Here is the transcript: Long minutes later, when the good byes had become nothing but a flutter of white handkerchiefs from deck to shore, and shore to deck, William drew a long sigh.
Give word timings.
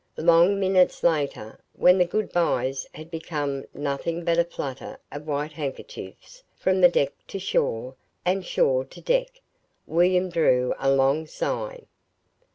Long 0.17 0.59
minutes 0.59 1.03
later, 1.03 1.59
when 1.73 1.99
the 1.99 2.05
good 2.05 2.31
byes 2.33 2.87
had 2.95 3.11
become 3.11 3.65
nothing 3.71 4.25
but 4.25 4.39
a 4.39 4.43
flutter 4.43 4.97
of 5.11 5.27
white 5.27 5.51
handkerchiefs 5.51 6.41
from 6.55 6.81
deck 6.81 7.13
to 7.27 7.37
shore, 7.37 7.93
and 8.25 8.43
shore 8.43 8.83
to 8.83 8.99
deck, 8.99 9.41
William 9.85 10.29
drew 10.31 10.73
a 10.79 10.89
long 10.91 11.27
sigh. 11.27 11.83